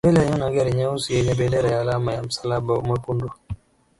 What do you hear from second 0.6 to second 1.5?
nyeusi yenye